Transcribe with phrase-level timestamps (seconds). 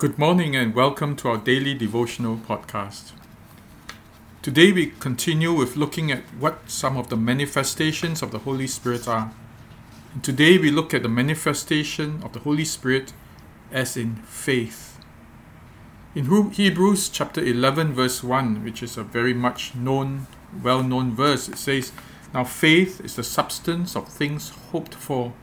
[0.00, 3.12] Good morning and welcome to our daily devotional podcast.
[4.40, 9.06] Today we continue with looking at what some of the manifestations of the Holy Spirit
[9.06, 9.30] are.
[10.14, 13.12] And today we look at the manifestation of the Holy Spirit
[13.70, 14.98] as in faith.
[16.14, 20.28] In Hebrews chapter 11, verse 1, which is a very much known,
[20.62, 21.92] well known verse, it says,
[22.32, 25.34] Now faith is the substance of things hoped for,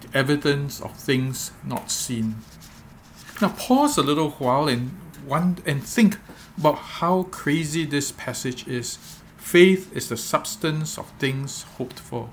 [0.00, 2.36] the evidence of things not seen.
[3.40, 4.90] Now pause a little while and
[5.26, 6.18] one and think
[6.56, 8.98] about how crazy this passage is.
[9.36, 12.30] Faith is the substance of things hoped for.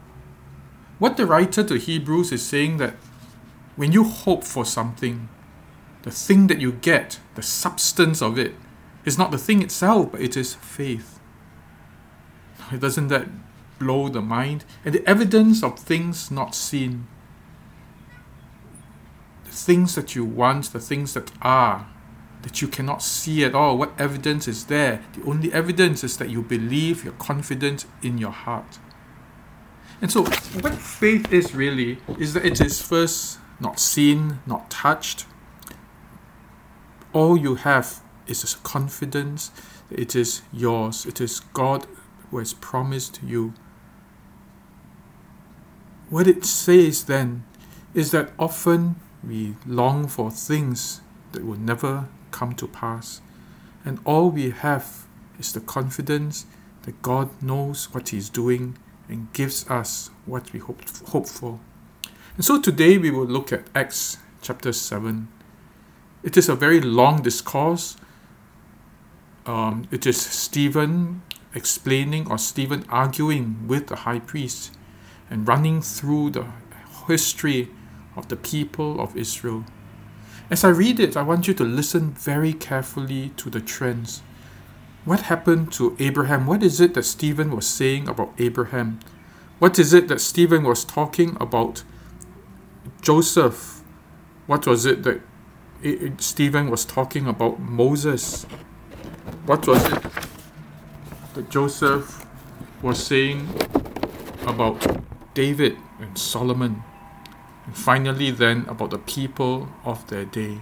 [0.99, 2.95] What the writer to Hebrews is saying that
[3.75, 5.27] when you hope for something,
[6.03, 8.55] the thing that you get, the substance of it,
[9.03, 11.20] is not the thing itself, but it is faith.
[12.80, 13.27] Doesn't that
[13.80, 14.63] blow the mind?
[14.85, 17.08] And the evidence of things not seen
[19.53, 21.88] things that you want, the things that are,
[22.41, 23.77] that you cannot see at all.
[23.77, 25.02] What evidence is there?
[25.13, 28.80] The only evidence is that you believe, you're confident in your heart.
[30.02, 35.25] And so, what faith is really is that it is first not seen, not touched.
[37.13, 39.52] All you have is a confidence
[39.94, 41.85] it is yours, it is God
[42.30, 43.53] who has promised you.
[46.09, 47.44] What it says then
[47.94, 53.21] is that often we long for things that will never come to pass.
[53.85, 55.05] And all we have
[55.39, 56.45] is the confidence
[56.83, 61.59] that God knows what He's doing and gives us what we hope, hope for.
[62.35, 65.27] And so today we will look at Acts chapter 7.
[66.23, 67.97] It is a very long discourse.
[69.45, 71.21] Um, it is Stephen
[71.53, 74.75] explaining or Stephen arguing with the high priest
[75.29, 76.45] and running through the
[77.07, 77.69] history
[78.16, 79.66] of the people of Israel.
[80.50, 84.22] As I read it, I want you to listen very carefully to the trends.
[85.06, 86.45] What happened to Abraham?
[86.45, 89.00] What is it that Stephen was saying about Abraham?
[89.59, 91.84] What is it that Stephen was talking about
[93.01, 93.81] Joseph?
[94.47, 95.22] What was it that
[96.19, 98.44] Stephen was talking about Moses?
[99.45, 100.03] What was it
[101.34, 102.25] that Joseph
[102.81, 103.47] was saying
[104.45, 104.85] about
[105.34, 106.84] David and Solomon?
[107.73, 110.61] Finally, then, about the people of their day.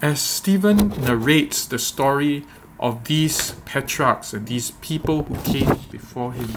[0.00, 2.44] As Stephen narrates the story
[2.80, 6.48] of these patriarchs and these people who came before him,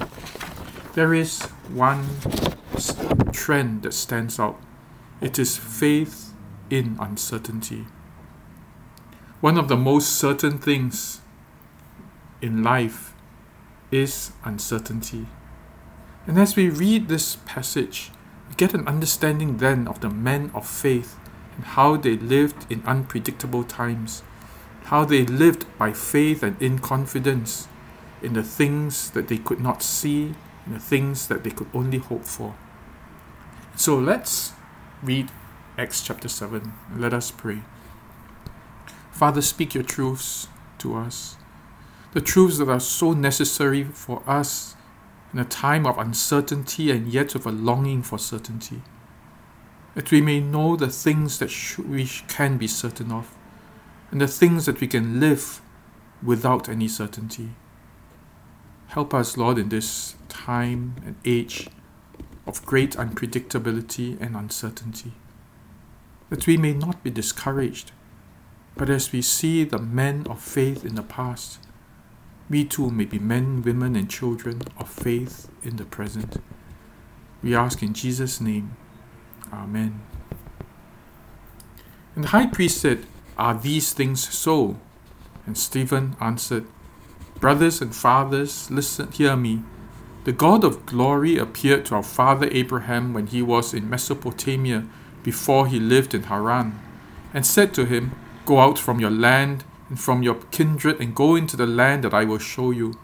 [0.93, 2.05] there is one
[3.31, 4.59] trend that stands out.
[5.19, 6.33] It is faith
[6.69, 7.85] in uncertainty.
[9.41, 11.21] One of the most certain things
[12.41, 13.13] in life
[13.91, 15.27] is uncertainty.
[16.27, 18.11] And as we read this passage,
[18.51, 21.17] we get an understanding then of the men of faith
[21.55, 24.23] and how they lived in unpredictable times,
[24.83, 27.69] how they lived by faith and in confidence
[28.21, 30.35] in the things that they could not see,
[30.65, 32.53] in the things that they could only hope for.
[33.77, 34.51] So let's
[35.01, 35.29] read
[35.77, 37.61] Acts chapter 7 and let us pray.
[39.11, 41.37] Father, speak your truths to us,
[42.11, 44.75] the truths that are so necessary for us
[45.33, 48.81] in a time of uncertainty and yet of a longing for certainty,
[49.95, 53.35] that we may know the things that we can be certain of,
[54.11, 55.61] and the things that we can live
[56.23, 57.49] without any certainty.
[58.87, 61.69] Help us, Lord, in this time and age
[62.45, 65.13] of great unpredictability and uncertainty,
[66.29, 67.91] that we may not be discouraged,
[68.75, 71.59] but as we see the men of faith in the past,
[72.51, 76.41] we too may be men, women, and children of faith in the present.
[77.41, 78.75] We ask in Jesus' name.
[79.53, 80.01] Amen.
[82.13, 83.05] And the high priest said,
[83.37, 84.77] Are these things so?
[85.45, 86.65] And Stephen answered,
[87.39, 89.63] Brothers and fathers, listen, hear me.
[90.25, 94.85] The God of glory appeared to our father Abraham when he was in Mesopotamia
[95.23, 96.79] before he lived in Haran,
[97.33, 98.11] and said to him,
[98.45, 102.13] Go out from your land and from your kindred and go into the land that
[102.13, 102.97] I will show you.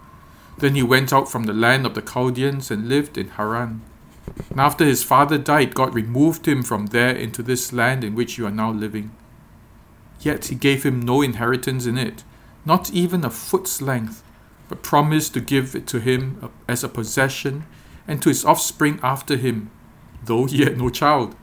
[0.57, 3.81] Then he went out from the land of the Chaldeans and lived in Haran.
[4.50, 8.38] And after his father died, God removed him from there into this land in which
[8.38, 9.12] you are now living.
[10.19, 12.24] Yet he gave him no inheritance in it,
[12.66, 14.24] not even a foot's length,
[14.68, 17.66] but promised to give it to him as a possession
[18.07, 19.69] and to his offspring after him,
[20.24, 21.36] though he had no child.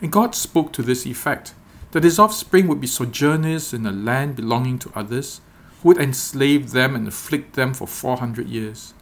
[0.00, 1.54] And God spoke to this effect
[1.92, 5.40] that his offspring would be sojourners in a land belonging to others,
[5.80, 8.92] who would enslave them and afflict them for four hundred years.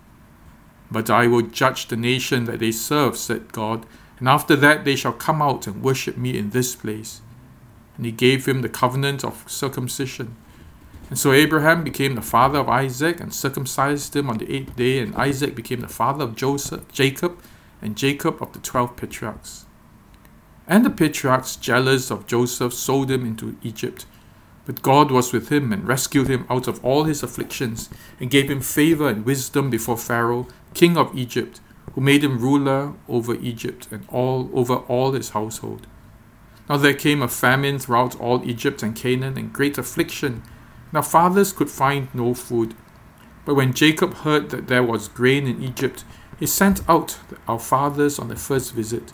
[0.91, 3.87] But I will judge the nation that they serve, said God,
[4.19, 7.23] and after that they shall come out and worship me in this place.
[8.01, 10.35] and he gave him the covenant of circumcision.
[11.11, 15.01] And so Abraham became the father of Isaac and circumcised him on the eighth day,
[15.01, 17.43] and Isaac became the father of Joseph, Jacob,
[17.83, 19.67] and Jacob of the twelve patriarchs.
[20.71, 24.07] And the patriarchs, jealous of Joseph, sold him into Egypt.
[24.67, 27.91] But God was with him and rescued him out of all his afflictions,
[28.21, 31.61] and gave him favor and wisdom before Pharaoh, king of Egypt,
[31.95, 35.89] who made him ruler over Egypt and all over all his household.
[36.69, 40.45] Now there came a famine throughout all Egypt and Canaan, and great affliction.
[40.93, 42.77] Now fathers could find no food.
[43.45, 46.05] But when Jacob heard that there was grain in Egypt,
[46.39, 47.19] he sent out
[47.49, 49.13] our fathers on the first visit.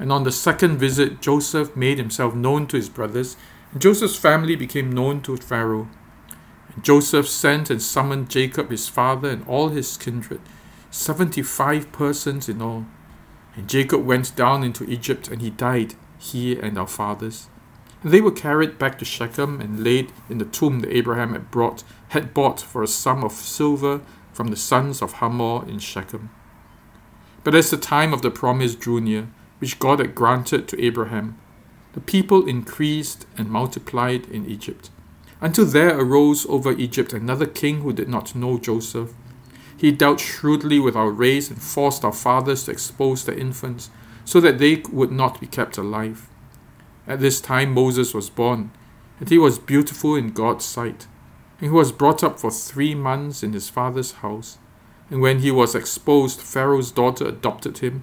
[0.00, 3.36] And on the second visit, Joseph made himself known to his brothers,
[3.70, 5.88] and Joseph's family became known to Pharaoh.
[6.74, 10.40] And Joseph sent and summoned Jacob his father and all his kindred,
[10.90, 12.86] seventy five persons in all.
[13.54, 17.48] And Jacob went down into Egypt, and he died he and our fathers.
[18.02, 21.50] And they were carried back to Shechem and laid in the tomb that Abraham had
[21.50, 24.00] brought had bought for a sum of silver
[24.32, 26.30] from the sons of Hamor in Shechem.
[27.44, 29.28] But as the time of the promise drew near,
[29.60, 31.38] which God had granted to Abraham,
[31.92, 34.90] the people increased and multiplied in Egypt,
[35.40, 39.12] until there arose over Egypt another king who did not know Joseph.
[39.76, 43.90] He dealt shrewdly with our race and forced our fathers to expose their infants
[44.24, 46.28] so that they would not be kept alive.
[47.06, 48.70] At this time Moses was born,
[49.18, 51.06] and he was beautiful in God's sight.
[51.58, 54.58] And he was brought up for three months in his father's house.
[55.10, 58.02] And when he was exposed, Pharaoh's daughter adopted him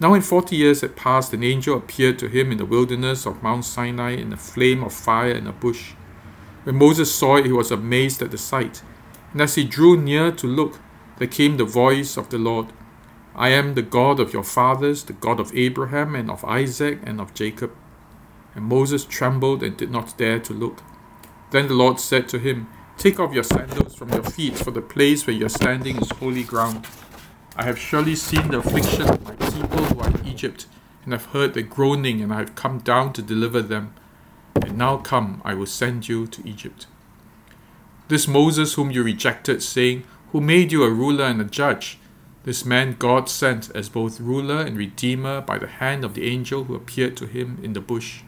[0.00, 3.42] Now, when forty years had passed, an angel appeared to him in the wilderness of
[3.42, 5.92] Mount Sinai in a flame of fire in a bush.
[6.64, 8.82] When Moses saw it, he was amazed at the sight.
[9.32, 10.80] And as he drew near to look,
[11.18, 12.72] there came the voice of the Lord
[13.36, 17.20] I am the God of your fathers, the God of Abraham and of Isaac and
[17.20, 17.72] of Jacob.
[18.54, 20.82] And Moses trembled and did not dare to look.
[21.50, 24.80] Then the Lord said to him, Take off your sandals from your feet, for the
[24.80, 26.86] place where you are standing is holy ground.
[27.56, 30.66] I have surely seen the affliction of my people who are in Egypt,
[31.04, 33.94] and have heard their groaning, and I have come down to deliver them.
[34.56, 36.86] And now come, I will send you to Egypt.
[38.08, 41.98] This Moses whom you rejected, saying, Who made you a ruler and a judge?
[42.44, 46.64] This man God sent as both ruler and redeemer by the hand of the angel
[46.64, 48.20] who appeared to him in the bush.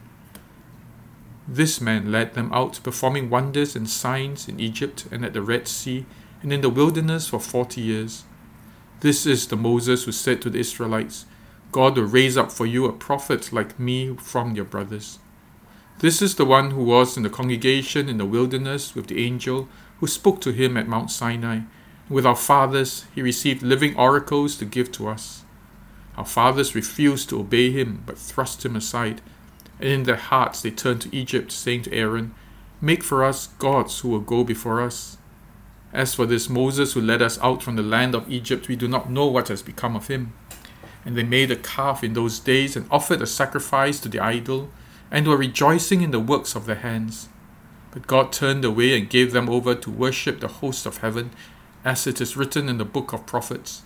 [1.46, 5.68] This man led them out, performing wonders and signs in Egypt and at the Red
[5.68, 6.06] Sea
[6.42, 8.24] and in the wilderness for forty years.
[9.00, 11.26] This is the Moses who said to the Israelites,
[11.76, 15.18] God will raise up for you a prophet like me from your brothers.
[15.98, 19.68] This is the one who was in the congregation in the wilderness with the angel
[20.00, 21.60] who spoke to him at Mount Sinai.
[22.08, 25.42] With our fathers, he received living oracles to give to us.
[26.16, 29.20] Our fathers refused to obey him, but thrust him aside
[29.78, 32.34] and in their hearts they turned to Egypt, saying to Aaron,
[32.80, 35.18] Make for us gods who will go before us.
[35.92, 38.88] As for this Moses who led us out from the land of Egypt, we do
[38.88, 40.32] not know what has become of him.
[41.06, 44.70] And they made a calf in those days and offered a sacrifice to the idol,
[45.08, 47.28] and were rejoicing in the works of their hands.
[47.92, 51.30] But God turned away and gave them over to worship the host of heaven,
[51.84, 53.82] as it is written in the book of prophets.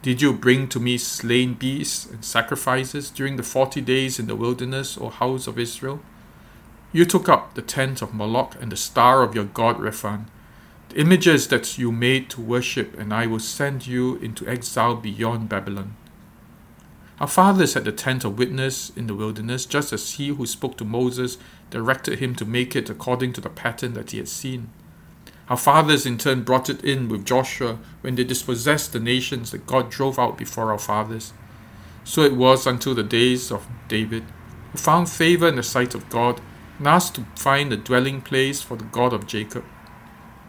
[0.00, 4.36] Did you bring to me slain beasts and sacrifices during the forty days in the
[4.36, 6.00] wilderness, O house of Israel?
[6.92, 10.26] You took up the tent of Moloch and the star of your god Rephan,
[10.90, 15.48] the images that you made to worship, and I will send you into exile beyond
[15.48, 15.96] Babylon.
[17.20, 20.76] Our fathers had the tent of witness in the wilderness, just as he who spoke
[20.78, 21.38] to Moses
[21.70, 24.70] directed him to make it according to the pattern that he had seen.
[25.48, 29.66] Our fathers in turn brought it in with Joshua when they dispossessed the nations that
[29.66, 31.32] God drove out before our fathers.
[32.02, 34.24] So it was until the days of David,
[34.72, 36.40] who found favor in the sight of God,
[36.78, 39.64] and asked to find a dwelling place for the God of Jacob.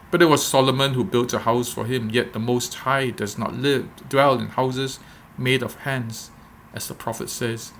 [0.10, 3.38] But it was Solomon who built a house for him, yet the Most High does
[3.38, 5.00] not live, dwell in houses
[5.38, 6.31] made of hands,
[6.75, 7.72] as the prophet says.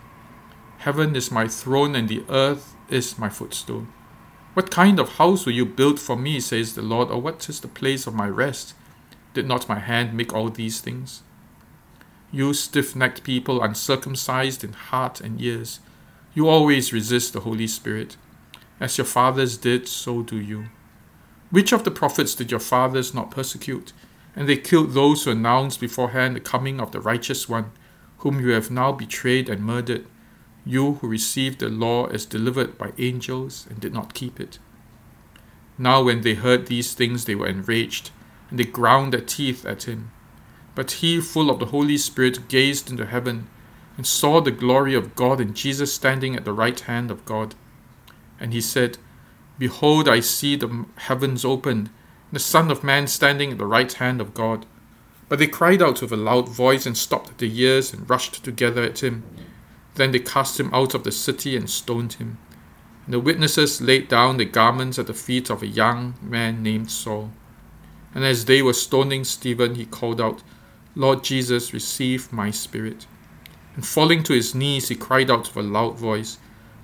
[0.80, 3.86] Heaven is my throne and the earth is my footstool.
[4.56, 7.60] What kind of house will you build for me, says the Lord, or what is
[7.60, 8.74] the place of my rest?
[9.34, 11.22] Did not my hand make all these things?
[12.32, 15.82] You stiff necked people, uncircumcised in heart and ears,
[16.36, 18.18] you always resist the Holy Spirit.
[18.82, 20.66] As your fathers did, so do you.
[21.50, 23.94] Which of the prophets did your fathers not persecute?
[24.36, 27.72] And they killed those who announced beforehand the coming of the righteous one,
[28.26, 30.04] whom you have now betrayed and murdered,
[30.66, 34.58] you who received the law as delivered by angels and did not keep it.
[35.78, 38.10] Now, when they heard these things, they were enraged,
[38.50, 40.10] and they ground their teeth at him.
[40.74, 43.48] But he, full of the Holy Spirit, gazed into heaven
[43.96, 47.54] and saw the glory of God and Jesus standing at the right hand of God.
[48.40, 48.98] And he said,
[49.60, 51.92] Behold, I see the heavens opened,
[52.30, 54.66] and the Son of Man standing at the right hand of God.
[55.28, 58.84] But they cried out with a loud voice and stopped their ears and rushed together
[58.84, 59.24] at him.
[59.96, 62.38] Then they cast him out of the city and stoned him.
[63.06, 66.92] And the witnesses laid down their garments at the feet of a young man named
[66.92, 67.32] Saul.
[68.14, 70.42] And as they were stoning Stephen, he called out,
[70.96, 73.06] Lord Jesus, receive my spirit.
[73.76, 76.38] And falling to his knees, he cried out with a loud voice,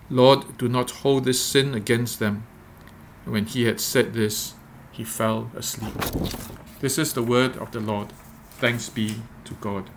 [0.09, 2.45] Lord, do not hold this sin against them.
[3.23, 4.55] And when he had said this,
[4.91, 5.93] he fell asleep.
[6.81, 8.11] This is the word of the Lord.
[8.61, 9.15] Thanks be
[9.45, 9.89] to God.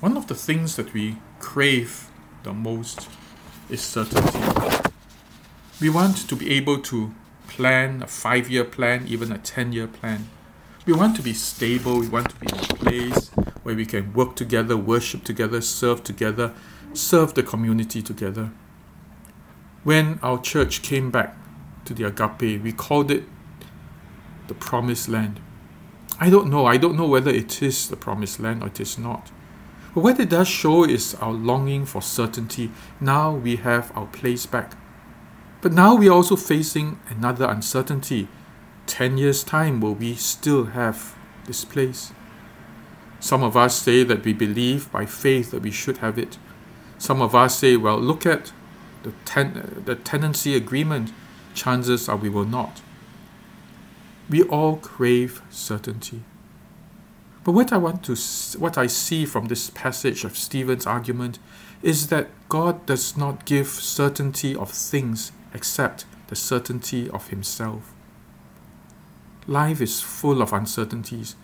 [0.00, 2.08] One of the things that we crave
[2.42, 3.08] the most
[3.70, 4.40] is certainty.
[5.80, 7.14] We want to be able to
[7.46, 10.28] plan a five year plan, even a 10 year plan.
[10.84, 13.28] We want to be stable, we want to be in a place
[13.62, 16.52] where we can work together, worship together, serve together,
[16.92, 18.50] serve the community together.
[19.84, 21.36] When our church came back
[21.84, 23.26] to the agape, we called it
[24.48, 25.40] the promised land.
[26.20, 28.98] I don't know, I don't know whether it is the promised land or it is
[28.98, 29.30] not.
[29.94, 32.70] But what it does show is our longing for certainty.
[33.00, 34.76] Now we have our place back.
[35.60, 38.28] But now we are also facing another uncertainty
[38.86, 41.14] 10 years' time, will we still have
[41.46, 42.12] this place?
[43.20, 46.38] Some of us say that we believe by faith that we should have it.
[46.98, 48.52] Some of us say, well, look at
[49.02, 51.12] the, ten- uh, the tenancy agreement.
[51.54, 52.82] Chances are we will not.
[54.28, 56.22] We all crave certainty.
[57.44, 58.16] But what I want to,
[58.58, 61.38] what I see from this passage of Stephen's argument
[61.82, 67.92] is that God does not give certainty of things except the certainty of Himself.
[69.46, 71.36] Life is full of uncertainties.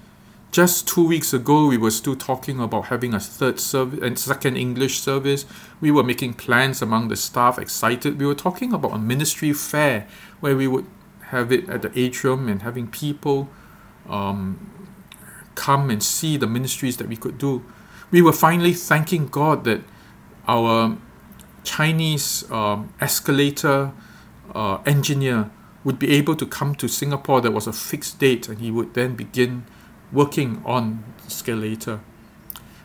[0.51, 4.57] Just two weeks ago, we were still talking about having a third service and second
[4.57, 5.45] English service.
[5.81, 8.19] We were making plans among the staff, excited.
[8.19, 10.09] We were talking about a ministry fair
[10.41, 10.87] where we would
[11.31, 13.49] have it at the atrium and having people
[14.09, 14.71] um,
[15.55, 17.65] come and see the ministries that we could do.
[18.11, 19.83] We were finally thanking God that
[20.49, 20.97] our
[21.63, 23.93] Chinese um, escalator
[24.55, 25.51] uh, engineer
[25.85, 27.41] would be able to come to Singapore.
[27.41, 29.65] There was a fixed date, and he would then begin
[30.13, 32.01] working on the escalator.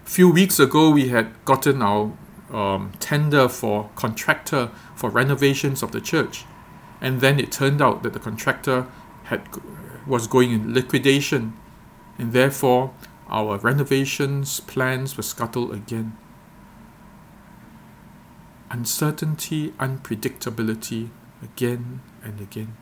[0.06, 2.14] A few weeks ago, we had gotten our
[2.52, 6.46] um, tender for contractor for renovations of the church,
[7.02, 8.88] and then it turned out that the contractor
[9.26, 9.48] had
[10.08, 11.54] was going in liquidation,
[12.18, 12.94] and therefore
[13.30, 16.16] our renovations plans were scuttled again.
[18.70, 21.10] Uncertainty, unpredictability,
[21.42, 22.76] again and again.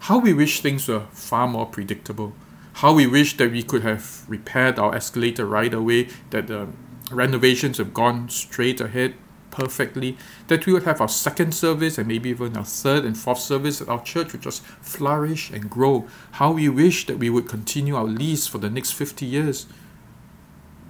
[0.00, 2.34] How we wish things were far more predictable.
[2.74, 6.68] How we wish that we could have repaired our escalator right away, that the
[7.10, 9.14] renovations have gone straight ahead
[9.54, 10.18] perfectly,
[10.48, 13.80] that we would have our second service and maybe even our third and fourth service
[13.80, 16.06] at our church would just flourish and grow.
[16.32, 19.66] How we wish that we would continue our lease for the next 50 years.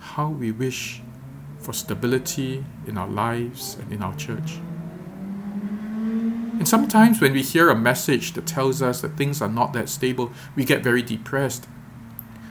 [0.00, 1.02] How we wish
[1.58, 4.58] for stability in our lives and in our church.
[6.56, 9.88] And sometimes when we hear a message that tells us that things are not that
[9.88, 11.66] stable, we get very depressed.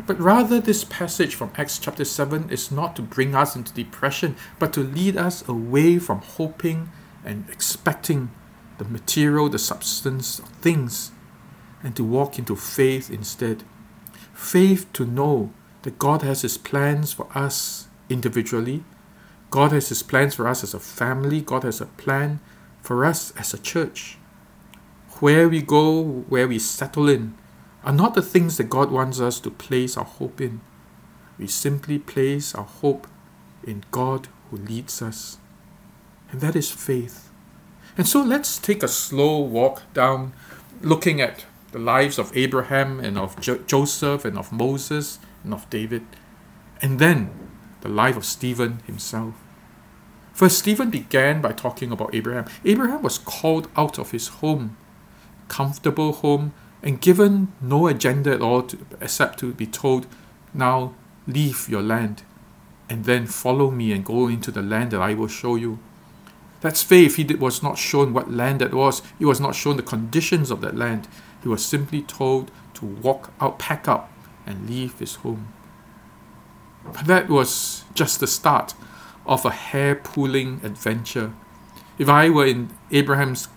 [0.06, 4.36] But rather, this passage from Acts chapter 7 is not to bring us into depression,
[4.60, 6.90] but to lead us away from hoping
[7.24, 8.30] and expecting
[8.80, 11.12] the material, the substance of things,
[11.82, 13.64] and to walk into faith instead.
[14.34, 18.84] Faith to know that God has His plans for us individually,
[19.52, 22.42] God has His plans for us as a family, God has a plan
[22.82, 24.18] for us as a church.
[25.20, 27.36] Where we go, where we settle in,
[27.84, 30.62] are not the things that God wants us to place our hope in.
[31.38, 33.08] We simply place our hope
[33.64, 35.38] in God who leads us.
[36.32, 37.30] And that is faith.
[37.98, 40.34] And so let's take a slow walk down
[40.82, 45.70] looking at the lives of Abraham and of jo- Joseph and of Moses and of
[45.70, 46.06] David,
[46.82, 47.32] and then
[47.82, 49.34] the life of Stephen himself.
[50.34, 52.46] First, Stephen began by talking about Abraham.
[52.66, 54.78] Abraham was called out of his home,
[55.48, 60.06] comfortable home, and given no agenda at all to, except to be told,
[60.54, 60.94] Now
[61.26, 62.24] leave your land
[62.90, 65.80] and then follow me and go into the land that I will show you.
[66.62, 67.16] That's faith.
[67.16, 70.62] He was not shown what land that was, he was not shown the conditions of
[70.62, 71.08] that land.
[71.42, 74.12] He was simply told to walk out, pack up,
[74.46, 75.54] and leave his home.
[76.86, 78.74] But that was just the start
[79.26, 81.34] of a hair pulling adventure.
[81.98, 83.48] If I were in Abraham's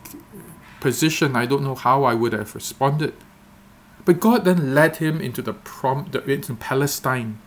[0.86, 3.14] position, I don't know how I would have responded.
[4.04, 7.40] But God then led him into the prom the, into Palestine,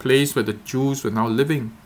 [0.00, 1.76] place where the Jews were now living.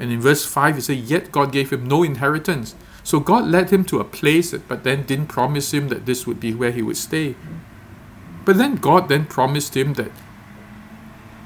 [0.00, 2.74] And in verse 5 it says, Yet God gave him no inheritance.
[3.04, 6.40] So God led him to a place but then didn't promise him that this would
[6.40, 7.36] be where he would stay.
[8.44, 10.10] But then God then promised him that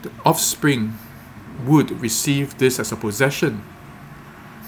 [0.03, 0.95] the offspring
[1.67, 3.63] would receive this as a possession.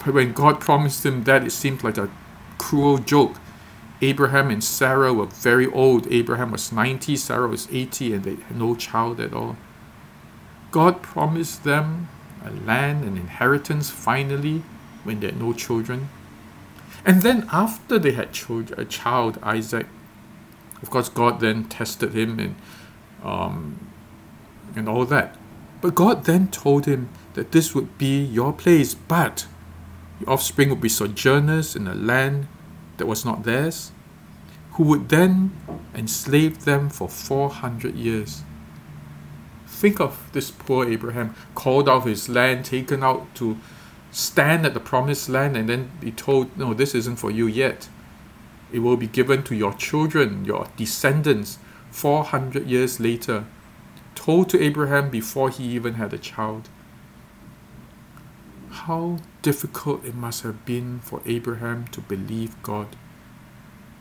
[0.04, 2.10] But when God promised him that, it seemed like a
[2.58, 3.36] cruel joke.
[4.02, 6.10] Abraham and Sarah were very old.
[6.10, 9.56] Abraham was 90, Sarah was 80, and they had no child at all.
[10.72, 12.08] God promised them
[12.44, 14.64] a land, an inheritance finally,
[15.04, 16.08] when they had no children.
[17.04, 18.30] And then after they had
[18.76, 19.86] a child, Isaac,
[20.82, 22.56] of course, God then tested him and
[23.22, 23.88] um,
[24.74, 25.36] and all that.
[25.80, 29.46] But God then told him that this would be your place, but
[30.20, 32.48] your offspring would be sojourners in a land
[32.96, 33.92] that was not theirs,
[34.72, 35.52] who would then
[35.94, 38.42] enslave them for 400 years.
[39.66, 43.58] Think of this poor Abraham, called out of his land, taken out to
[44.10, 47.88] stand at the promised land, and then be told, No, this isn't for you yet.
[48.72, 51.58] It will be given to your children, your descendants,
[51.90, 53.44] 400 years later.
[54.14, 56.68] Told to Abraham before he even had a child.
[58.86, 62.96] How difficult it must have been for Abraham to believe God.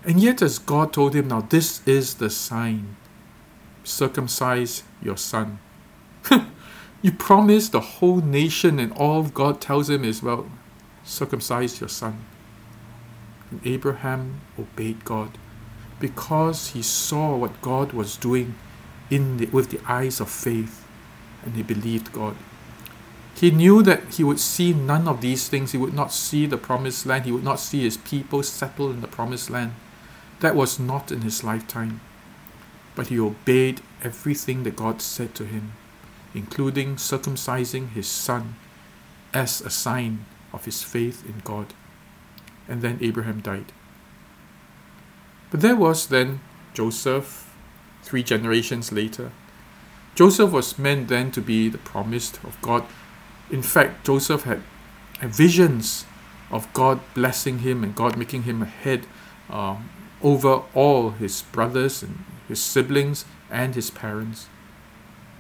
[0.04, 2.96] And yet, as God told him, Now this is the sign
[3.84, 5.60] circumcise your son.
[7.02, 10.50] you promise the whole nation, and all God tells him is, Well,
[11.04, 12.26] circumcise your son.
[13.50, 15.38] And Abraham obeyed God
[16.00, 18.56] because he saw what God was doing
[19.10, 20.88] in the, with the eyes of faith,
[21.44, 22.36] and he believed God.
[23.36, 25.72] He knew that he would see none of these things.
[25.72, 27.26] He would not see the promised land.
[27.26, 29.74] He would not see his people settle in the promised land.
[30.42, 32.02] That was not in his lifetime.
[32.96, 35.74] But he obeyed everything that God said to him,
[36.34, 38.56] including circumcising his son
[39.34, 41.74] as a sign of his faith in God.
[42.68, 43.72] And then Abraham died.
[45.50, 46.42] But there was then
[46.74, 47.54] Joseph,
[48.04, 49.32] three generations later.
[50.16, 52.86] Joseph was meant then to be the promised of God
[53.52, 54.62] in fact, Joseph had
[55.22, 56.06] visions
[56.50, 59.06] of God blessing him and God making him a head
[59.50, 59.76] uh,
[60.24, 64.48] over all his brothers and his siblings and his parents.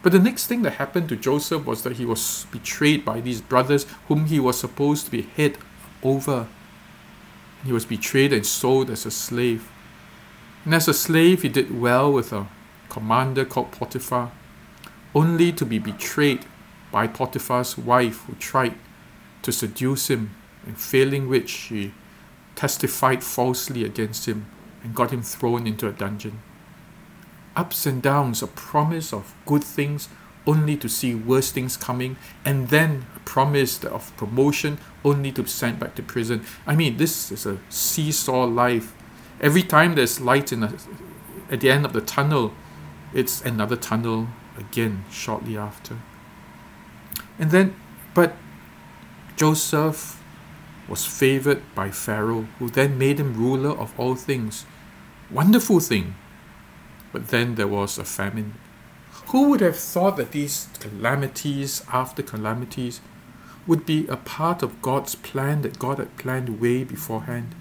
[0.03, 3.39] But the next thing that happened to Joseph was that he was betrayed by these
[3.41, 5.57] brothers whom he was supposed to be head
[6.03, 6.47] over.
[7.63, 9.69] He was betrayed and sold as a slave.
[10.65, 12.47] And as a slave, he did well with a
[12.89, 14.31] commander called Potiphar,
[15.13, 16.45] only to be betrayed
[16.91, 18.75] by Potiphar's wife who tried
[19.41, 21.93] to seduce him, and failing which she
[22.55, 24.45] testified falsely against him
[24.83, 26.39] and got him thrown into a dungeon.
[27.55, 30.09] Ups and downs, a promise of good things
[30.47, 35.49] only to see worse things coming, and then a promise of promotion only to be
[35.49, 36.43] sent back to prison.
[36.65, 38.93] I mean, this is a seesaw life.
[39.39, 40.73] Every time there's light in a,
[41.49, 42.53] at the end of the tunnel,
[43.13, 44.27] it's another tunnel
[44.57, 45.97] again shortly after.
[47.41, 47.73] And then,
[48.13, 48.35] but
[49.35, 50.21] Joseph
[50.87, 54.65] was favored by Pharaoh, who then made him ruler of all things.
[55.31, 56.13] Wonderful thing.
[57.11, 58.53] But then there was a famine.
[59.29, 63.01] Who would have thought that these calamities after calamities
[63.65, 67.55] would be a part of God's plan that God had planned way beforehand?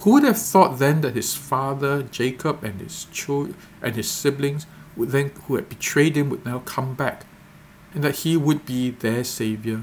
[0.00, 4.66] Who would have thought then that his father Jacob and his children and his siblings
[4.96, 7.24] would then who had betrayed him would now come back
[7.94, 9.82] and that he would be their savior,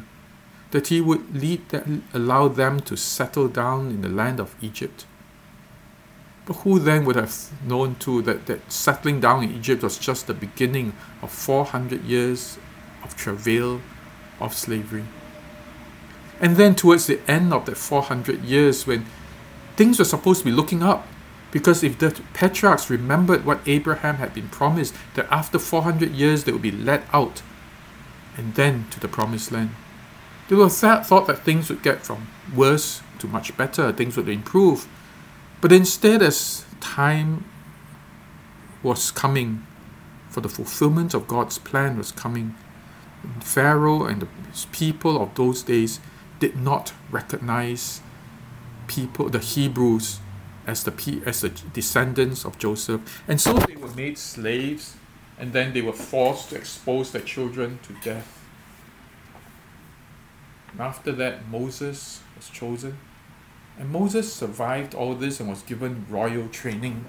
[0.72, 5.06] that he would lead them, allow them to settle down in the land of Egypt.
[6.46, 7.34] But who then would have
[7.66, 12.60] known too that, that settling down in Egypt was just the beginning of 400 years
[13.04, 13.82] of travail,
[14.40, 15.06] of slavery?
[16.40, 19.06] And then towards the end of the 400 years, when
[19.76, 21.08] things were supposed to be looking up,
[21.52, 26.52] because if the patriarchs remembered what Abraham had been promised, that after 400 years they
[26.52, 27.42] would be led out
[28.38, 29.72] and then to the promised land.
[30.48, 34.30] They were th- thought that things would get from worse to much better, things would
[34.30, 34.88] improve.
[35.62, 37.46] But instead, as time
[38.84, 39.66] was coming,
[40.30, 42.56] for the fulfillment of God's plan was coming,
[43.40, 44.28] Pharaoh and the
[44.72, 46.00] people of those days
[46.40, 48.02] did not recognize
[48.88, 50.20] people, the Hebrews,
[50.68, 54.96] as the as the descendants of Joseph, and so they were made slaves,
[55.38, 58.42] and then they were forced to expose their children to death.
[60.72, 62.98] And after that, Moses was chosen,
[63.78, 67.06] and Moses survived all this and was given royal training.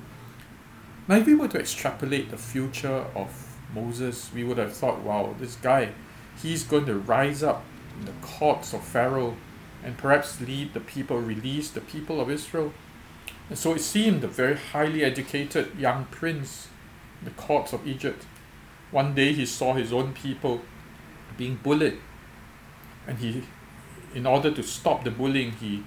[1.08, 5.34] Now, if we were to extrapolate the future of Moses, we would have thought, wow,
[5.38, 5.90] this guy,
[6.42, 7.64] he's going to rise up
[7.98, 9.36] in the courts of Pharaoh
[9.84, 12.72] and perhaps lead the people, release the people of Israel.
[13.48, 16.75] And so it seemed a very highly educated young prince in
[17.26, 18.24] the courts of Egypt.
[18.90, 20.62] One day he saw his own people
[21.36, 21.98] being bullied,
[23.06, 23.42] and he,
[24.14, 25.82] in order to stop the bullying, he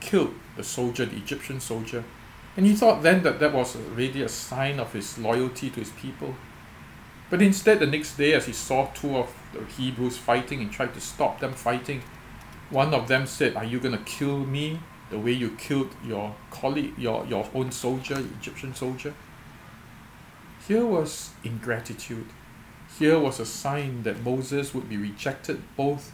[0.00, 2.04] killed the soldier, the Egyptian soldier.
[2.56, 5.90] And he thought then that that was really a sign of his loyalty to his
[5.90, 6.34] people.
[7.28, 10.94] But instead, the next day, as he saw two of the Hebrews fighting and tried
[10.94, 12.02] to stop them fighting,
[12.70, 14.78] one of them said, Are you going to kill me
[15.10, 19.14] the way you killed your colleague, your, your own soldier, Egyptian soldier?
[20.66, 22.26] Here was ingratitude.
[22.98, 26.12] Here was a sign that Moses would be rejected both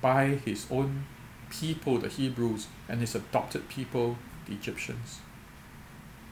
[0.00, 1.04] by his own
[1.50, 5.20] people, the Hebrews, and his adopted people, the Egyptians.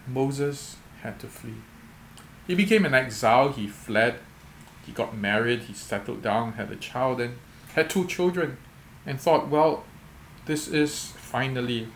[0.07, 1.61] Moses had to flee.
[2.47, 4.21] He became an exile, he fled,
[4.87, 7.37] he got married, he settled down, had a child, and
[7.75, 8.57] had two children
[9.05, 9.85] and thought, well,
[10.47, 11.89] this is finally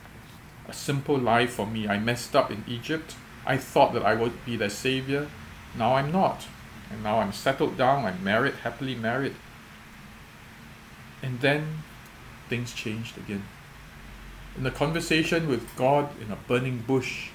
[0.68, 1.88] a simple life for me.
[1.88, 3.14] I messed up in Egypt.
[3.46, 5.28] I thought that I would be their savior.
[5.76, 6.46] Now I'm not.
[6.90, 9.34] And now I'm settled down, I'm married, happily married.
[11.22, 11.82] And then
[12.48, 13.44] things changed again.
[14.58, 17.30] In a conversation with God in a burning bush,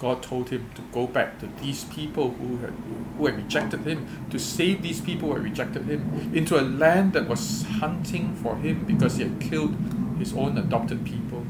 [0.00, 2.74] God told him to go back to these people who had,
[3.16, 7.12] who had rejected him, to save these people who had rejected him, into a land
[7.12, 9.76] that was hunting for him because he had killed
[10.18, 11.46] his own adopted people.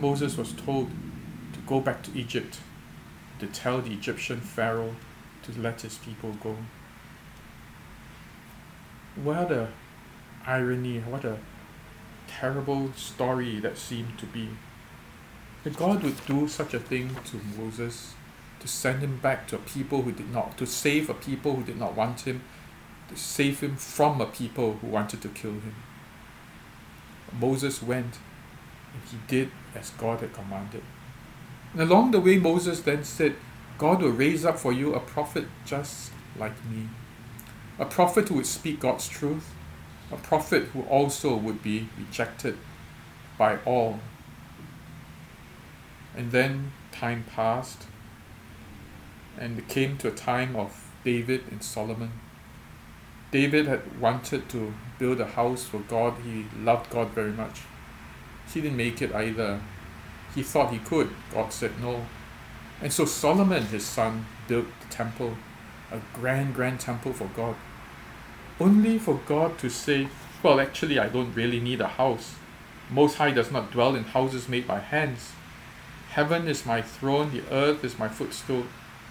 [0.00, 0.90] Moses was told
[1.52, 2.58] to go back to Egypt,
[3.40, 4.96] to tell the Egyptian Pharaoh
[5.42, 6.56] to let his people go.
[9.16, 9.68] What a
[10.46, 11.38] irony, what a
[12.26, 14.48] terrible story that seemed to be
[15.64, 18.14] that God would do such a thing to Moses,
[18.60, 21.62] to send him back to a people who did not, to save a people who
[21.62, 22.42] did not want him,
[23.08, 25.74] to save him from a people who wanted to kill him.
[27.38, 28.18] Moses went,
[28.92, 30.82] and he did as God had commanded.
[31.72, 33.36] And along the way, Moses then said,
[33.78, 36.88] God will raise up for you a prophet just like me,
[37.78, 39.54] a prophet who would speak God's truth,
[40.12, 42.58] a prophet who also would be rejected
[43.38, 44.00] by all
[46.16, 47.84] and then time passed,
[49.38, 52.12] and it came to a time of David and Solomon.
[53.30, 56.14] David had wanted to build a house for God.
[56.24, 57.60] He loved God very much.
[58.52, 59.60] He didn't make it either.
[60.34, 61.10] He thought he could.
[61.32, 62.06] God said no.
[62.80, 65.36] And so Solomon, his son, built the temple,
[65.90, 67.56] a grand, grand temple for God.
[68.58, 70.08] Only for God to say,
[70.42, 72.34] Well, actually, I don't really need a house.
[72.90, 75.32] Most High does not dwell in houses made by hands.
[76.10, 78.64] Heaven is my throne, the earth is my footstool.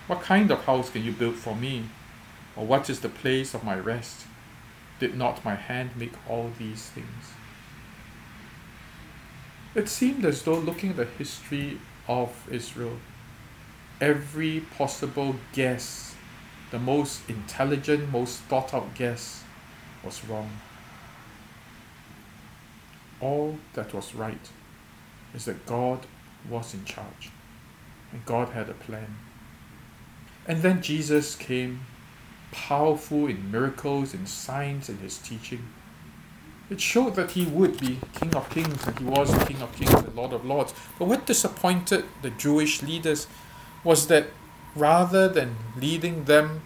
[0.07, 1.85] What kind of house can you build for me?
[2.55, 4.25] Or what is the place of my rest?
[4.99, 7.31] Did not my hand make all these things?
[9.75, 12.97] It seemed as though looking at the history of Israel,
[14.01, 16.15] every possible guess,
[16.71, 19.43] the most intelligent, most thought out guess,
[20.03, 20.49] was wrong.
[23.21, 24.49] All that was right
[25.33, 26.05] is that God
[26.49, 27.29] was in charge.
[28.11, 29.17] And God had a plan.
[30.47, 31.81] And then Jesus came,
[32.51, 35.67] powerful in miracles and signs in his teaching.
[36.69, 39.75] It showed that he would be King of Kings, and he was the King of
[39.75, 40.73] Kings and Lord of Lords.
[40.97, 43.27] But what disappointed the Jewish leaders
[43.83, 44.27] was that
[44.75, 46.61] rather than leading them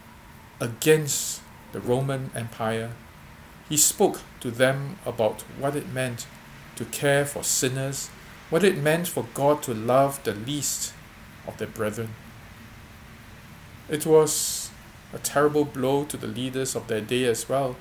[0.59, 2.91] against the Roman Empire,
[3.69, 6.27] he spoke to them about what it meant
[6.75, 8.09] to care for sinners
[8.53, 10.93] what it meant for God to love the least
[11.47, 12.09] of their brethren.
[13.89, 14.69] It was
[15.11, 17.75] a terrible blow to the leaders of their day as well.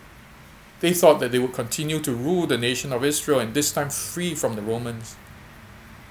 [0.82, 3.88] They thought that they would continue to rule the nation of Israel and this time
[3.88, 5.14] free from the Romans.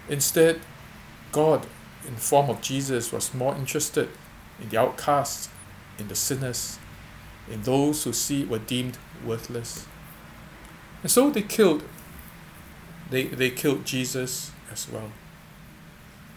[0.08, 0.62] Instead,
[1.34, 1.68] God,
[2.08, 4.08] in the form of Jesus, was more interested
[4.62, 5.50] in the outcasts,
[6.00, 6.80] in the sinners,
[7.52, 9.86] in those who see were deemed worthless.
[11.04, 11.84] And so they killed
[13.10, 15.12] they, they killed Jesus as well.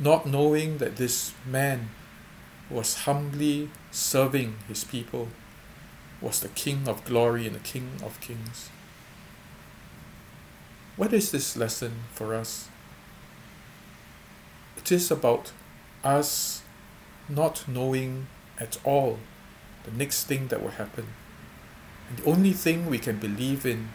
[0.01, 1.90] Not knowing that this man
[2.68, 5.29] was humbly serving his people,
[6.24, 8.70] was the King of glory and the King of kings.
[10.96, 12.68] What is this lesson for us?
[14.78, 15.52] It is about
[16.02, 16.62] us
[17.28, 19.18] not knowing at all
[19.84, 21.08] the next thing that will happen.
[22.08, 23.90] And the only thing we can believe in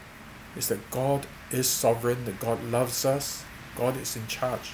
[0.55, 3.43] is that God is sovereign, that God loves us,
[3.75, 4.73] God is in charge.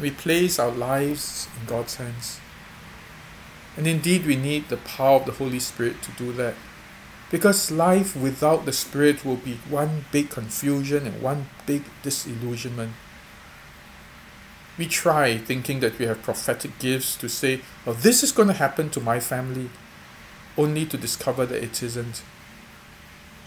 [0.00, 2.40] We place our lives in God's hands.
[3.76, 6.54] And indeed, we need the power of the Holy Spirit to do that.
[7.32, 12.92] Because life without the Spirit will be one big confusion and one big disillusionment.
[14.76, 18.54] We try thinking that we have prophetic gifts to say, oh, this is going to
[18.54, 19.70] happen to my family,
[20.58, 22.22] only to discover that it isn't.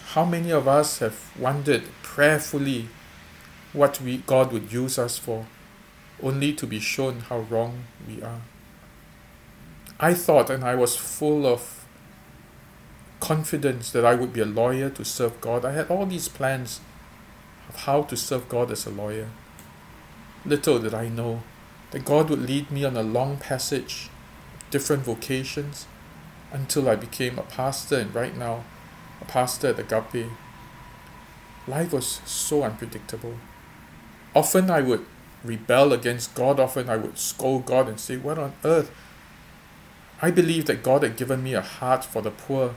[0.07, 2.89] How many of us have wondered prayerfully
[3.71, 5.45] what we, God would use us for,
[6.23, 8.41] only to be shown how wrong we are?
[9.99, 11.74] I thought, and I was full of
[13.25, 15.65] confidence that I would be a lawyer to serve God.
[15.65, 16.79] I had all these plans
[17.67, 19.29] of how to serve God as a lawyer.
[20.45, 21.41] Little did I know
[21.89, 24.09] that God would lead me on a long passage,
[24.69, 25.87] different vocations,
[26.51, 28.63] until I became a pastor, and right now
[29.19, 30.29] a pastor at Agape.
[31.67, 33.37] Life was so unpredictable.
[34.35, 35.03] Often I would
[35.43, 38.91] rebel against God, often I would scold God and say, What on earth?
[40.21, 42.75] I believe that God had given me a heart for the poor.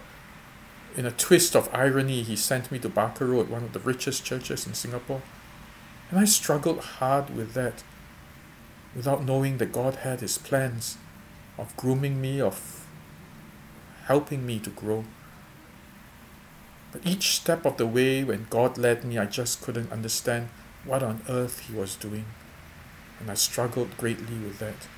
[0.98, 4.24] In a twist of irony, He sent me to Barker Road, one of the richest
[4.24, 5.22] churches in Singapore.
[6.10, 7.84] And I struggled hard with that
[8.96, 10.98] without knowing that God had His plans
[11.56, 12.84] of grooming me, of
[14.06, 15.04] helping me to grow.
[16.90, 20.48] But each step of the way, when God led me, I just couldn't understand
[20.84, 22.24] what on earth He was doing.
[23.20, 24.88] And I struggled greatly with that.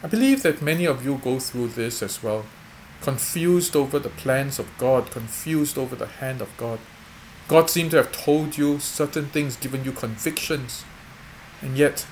[0.00, 2.44] I believe that many of you go through this as well,
[3.02, 6.78] confused over the plans of God, confused over the hand of God.
[7.48, 10.84] God seemed to have told you certain things, given you convictions,
[11.60, 12.06] and yet,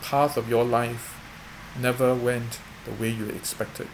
[0.00, 1.14] the path of your life
[1.80, 3.88] never went the way you expected.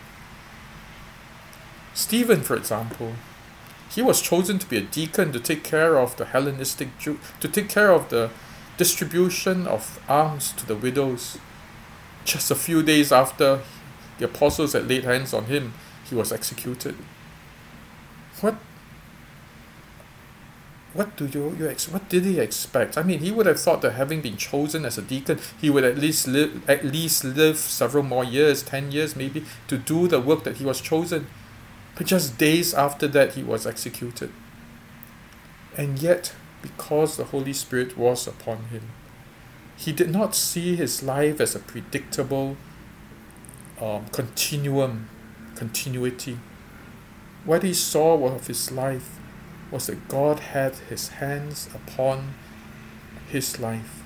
[1.94, 3.14] Stephen, for example,
[3.90, 7.48] he was chosen to be a deacon to take care of the Hellenistic Jew, to
[7.48, 8.30] take care of the
[8.78, 11.38] distribution of alms to the widows.
[12.24, 13.60] Just a few days after
[14.18, 15.74] the apostles had laid hands on him,
[16.08, 16.96] he was executed.
[18.40, 18.56] What
[20.94, 22.98] what do you, you ex- what did he expect?
[22.98, 25.84] I mean, he would have thought that having been chosen as a deacon, he would
[25.84, 30.20] at least live at least live several more years, ten years maybe, to do the
[30.20, 31.26] work that he was chosen.
[31.96, 34.32] But just days after that, he was executed.
[35.76, 38.90] And yet, because the Holy Spirit was upon him,
[39.76, 42.56] he did not see his life as a predictable
[43.80, 45.08] um, continuum,
[45.54, 46.38] continuity.
[47.44, 49.18] What he saw of his life
[49.70, 52.34] was that God had his hands upon
[53.28, 54.02] his life.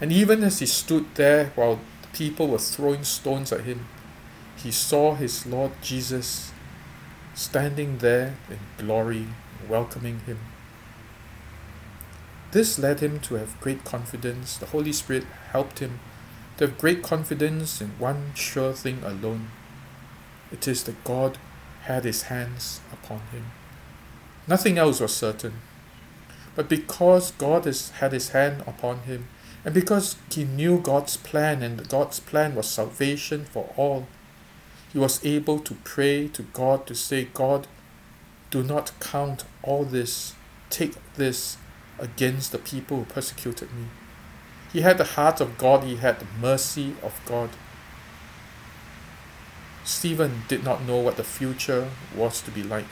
[0.00, 3.86] And even as he stood there while the people were throwing stones at him,
[4.56, 6.52] he saw his Lord Jesus
[7.34, 9.26] standing there in glory,
[9.68, 10.38] welcoming him.
[12.50, 14.56] This led him to have great confidence.
[14.56, 16.00] The Holy Spirit helped him
[16.56, 19.48] to have great confidence in one sure thing alone.
[20.52, 21.38] It is that God
[21.82, 23.46] had his hands upon him.
[24.46, 25.54] Nothing else was certain.
[26.54, 29.28] But because God has had his hand upon him,
[29.64, 34.06] and because he knew God's plan, and God's plan was salvation for all,
[34.92, 37.68] he was able to pray to God to say, God,
[38.50, 40.34] do not count all this,
[40.68, 41.56] take this
[41.98, 43.86] against the people who persecuted me.
[44.72, 47.50] He had the heart of God, he had the mercy of God.
[49.90, 52.86] Stephen did not know what the future was to be like.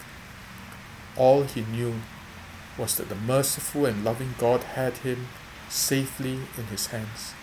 [1.16, 1.94] All he knew
[2.76, 5.28] was that the merciful and loving God had him
[5.68, 7.34] safely in his hands.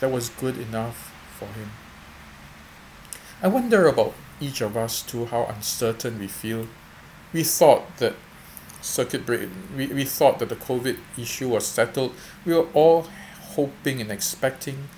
[0.00, 1.70] That was good enough for him.
[3.42, 6.66] I wonder about each of us too, how uncertain we feel.
[7.34, 8.14] We thought that
[8.80, 12.14] circuit break, we, we thought that the COVID issue was settled.
[12.46, 13.06] We were all
[13.54, 14.88] hoping and expecting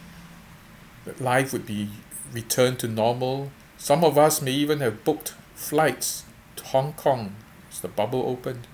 [1.05, 1.91] that life would be
[2.33, 3.51] returned to normal.
[3.85, 6.25] Some of us may even have booked flights
[6.57, 7.37] to Hong Kong
[7.71, 8.67] as the bubble opened.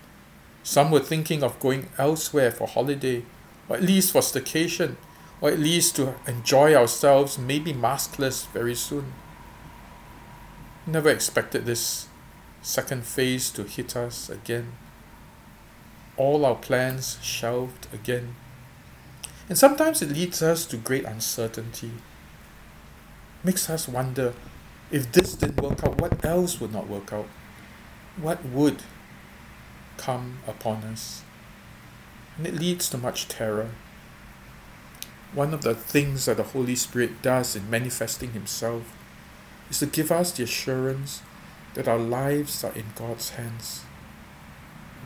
[0.63, 3.25] Some were thinking of going elsewhere for holiday,
[3.69, 4.95] or at least for staycation,
[5.41, 9.13] or at least to enjoy ourselves, maybe maskless very soon.
[10.87, 12.07] Never expected this
[12.63, 14.75] second phase to hit us again.
[16.17, 18.37] All our plans shelved again.
[19.49, 21.91] And sometimes it leads us to great uncertainty.
[23.43, 24.35] Makes us wonder
[24.91, 27.29] if this didn't work out, what else would not work out?
[28.21, 28.83] What would
[29.97, 31.23] come upon us?
[32.37, 33.71] And it leads to much terror.
[35.33, 38.97] One of the things that the Holy Spirit does in manifesting Himself
[39.71, 41.23] is to give us the assurance
[41.75, 43.85] that our lives are in God's hands.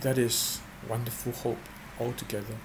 [0.01, 1.59] That is wonderful hope
[2.01, 2.57] altogether.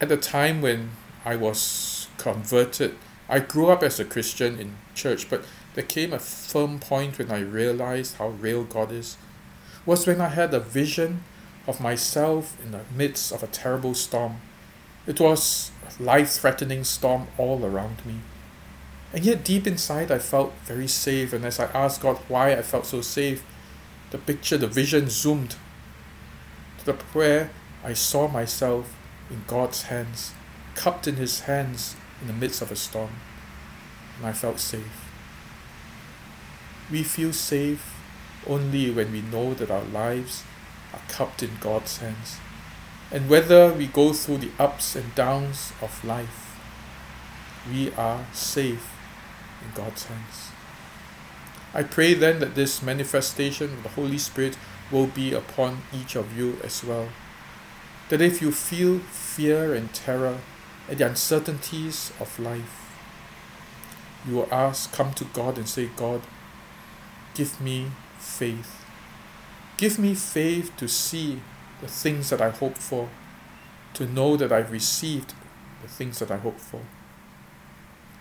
[0.00, 0.90] At the time when
[1.24, 2.96] I was converted,
[3.28, 7.30] I grew up as a Christian in church, but there came a firm point when
[7.30, 9.16] I realized how real God is.
[9.86, 11.24] Was when I had a vision
[11.66, 14.40] of myself in the midst of a terrible storm.
[15.06, 18.16] It was a life threatening storm all around me.
[19.12, 21.32] And yet, deep inside, I felt very safe.
[21.32, 23.44] And as I asked God why I felt so safe,
[24.10, 25.56] the picture, the vision zoomed
[26.78, 27.50] to the prayer
[27.82, 28.94] I saw myself
[29.30, 30.32] in God's hands,
[30.74, 33.10] cupped in His hands in the midst of a storm.
[34.16, 35.10] And I felt safe.
[36.90, 37.94] We feel safe
[38.46, 40.42] only when we know that our lives
[40.94, 42.38] are cupped in God's hands.
[43.10, 46.58] And whether we go through the ups and downs of life,
[47.70, 48.90] we are safe
[49.62, 50.50] in God's hands.
[51.74, 54.56] I pray then that this manifestation of the Holy Spirit
[54.90, 57.08] will be upon each of you as well.
[58.08, 60.38] That if you feel fear and terror
[60.88, 62.90] at the uncertainties of life,
[64.26, 66.22] you will ask, come to God and say, God,
[67.34, 68.84] give me faith.
[69.76, 71.40] Give me faith to see
[71.80, 73.08] the things that I hope for,
[73.94, 75.34] to know that I've received
[75.82, 76.80] the things that I hope for.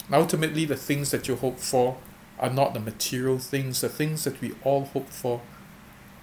[0.08, 1.98] And ultimately, the things that you hope for
[2.40, 5.42] are not the material things, the things that we all hope for.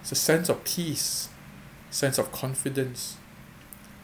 [0.01, 1.29] It's a sense of peace,
[1.89, 3.17] sense of confidence,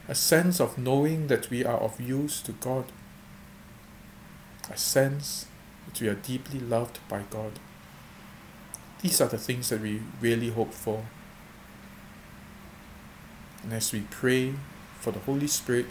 [0.08, 2.86] a sense of knowing that we are of use to God,
[4.72, 5.48] a sense
[5.86, 7.60] that we are deeply loved by God.
[9.02, 11.06] These are the things that we really hope for.
[13.64, 14.54] And as we pray
[15.00, 15.88] for the Holy Spirit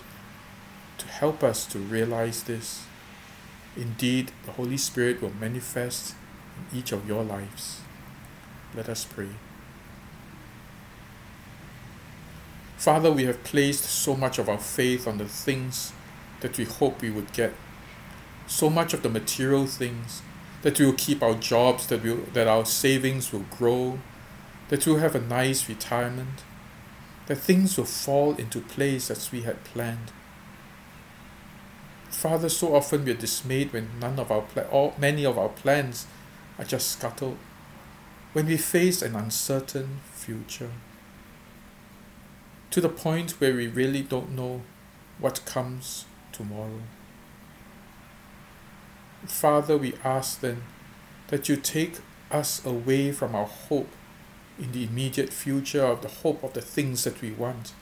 [0.98, 2.85] to help us to realize this,
[3.76, 6.14] Indeed, the Holy Spirit will manifest
[6.57, 7.81] in each of your lives.
[8.74, 9.29] Let us pray.
[12.77, 15.93] Father, we have placed so much of our faith on the things
[16.41, 17.55] that we hope we would get,
[18.47, 20.23] so much of the material things,
[20.62, 23.99] that we will keep our jobs, that, we that our savings will grow,
[24.69, 26.45] that we'll have a nice retirement,
[27.27, 30.12] that things will fall into place as we had planned.
[32.11, 35.49] Father, so often we are dismayed when none of our pla- or many of our
[35.49, 36.07] plans
[36.59, 37.39] are just scuttled.
[38.33, 40.71] When we face an uncertain future,
[42.70, 44.62] to the point where we really don't know
[45.18, 46.81] what comes tomorrow.
[49.26, 50.62] Father, we ask then
[51.29, 51.98] that you take
[52.31, 53.88] us away from our hope
[54.59, 57.72] in the immediate future of the hope of the things that we want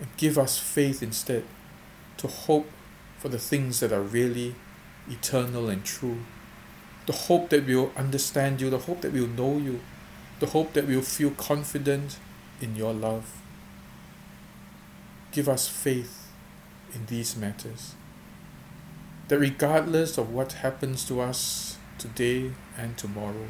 [0.00, 1.44] and give us faith instead
[2.16, 2.68] to hope
[3.18, 4.54] for the things that are really
[5.08, 6.18] eternal and true.
[7.06, 9.80] The hope that we'll understand you, the hope that we'll know you,
[10.40, 12.18] the hope that we'll feel confident
[12.60, 13.41] in your love.
[15.32, 16.28] Give us faith
[16.94, 17.94] in these matters.
[19.28, 23.48] That regardless of what happens to us today and tomorrow,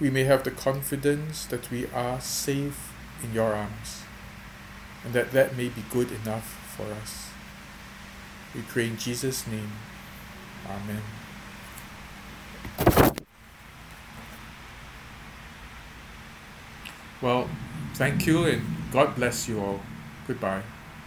[0.00, 4.02] we may have the confidence that we are safe in your arms
[5.04, 7.30] and that that may be good enough for us.
[8.54, 9.72] We pray in Jesus' name.
[10.68, 11.02] Amen.
[17.20, 17.50] Well,
[17.94, 18.62] thank you and
[18.92, 19.80] God bless you all.
[20.30, 20.79] Goodbye.